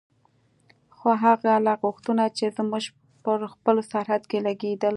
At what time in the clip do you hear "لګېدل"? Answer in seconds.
4.47-4.89